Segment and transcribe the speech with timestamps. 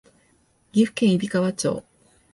[0.71, 1.83] 岐阜県揖斐川町